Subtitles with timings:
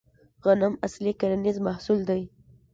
[0.43, 2.21] غنم اصلي کرنیز محصول دی